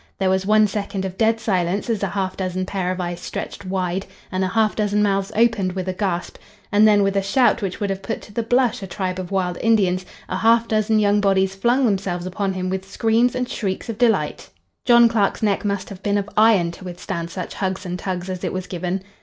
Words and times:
There 0.17 0.31
was 0.31 0.47
one 0.47 0.65
second 0.65 1.05
of 1.05 1.15
dead 1.15 1.39
silence 1.39 1.87
as 1.87 2.01
a 2.01 2.07
half 2.07 2.35
dozen 2.35 2.65
pair 2.65 2.89
of 2.91 2.99
eyes 2.99 3.19
stretched 3.19 3.65
wide 3.65 4.07
and 4.31 4.43
a 4.43 4.47
half 4.47 4.75
dozen 4.75 5.03
mouths 5.03 5.31
opened 5.35 5.73
with 5.73 5.87
a 5.87 5.93
gasp, 5.93 6.37
and 6.71 6.87
then, 6.87 7.03
with 7.03 7.15
a 7.15 7.21
shout 7.21 7.61
which 7.61 7.79
would 7.79 7.91
have 7.91 8.01
put 8.01 8.19
to 8.23 8.33
the 8.33 8.41
blush 8.41 8.81
a 8.81 8.87
tribe 8.87 9.19
of 9.19 9.29
wild 9.29 9.59
Indians, 9.61 10.03
a 10.27 10.37
half 10.37 10.67
dozen 10.67 10.97
young 10.97 11.21
bodies 11.21 11.53
flung 11.53 11.85
themselves 11.85 12.25
upon 12.25 12.53
him 12.53 12.67
with 12.67 12.89
screams 12.89 13.35
and 13.35 13.47
shrieks 13.47 13.89
of 13.89 13.99
delight. 13.99 14.49
John 14.85 15.07
Clark's 15.07 15.43
neck 15.43 15.63
must 15.63 15.89
have 15.89 16.01
been 16.01 16.17
of 16.17 16.27
iron 16.35 16.71
to 16.71 16.83
withstand 16.85 17.29
such 17.29 17.53
hugs 17.53 17.85
and 17.85 17.99
tugs 17.99 18.27
as 18.27 18.43
it 18.43 18.51
was 18.53 18.65
given. 18.65 19.03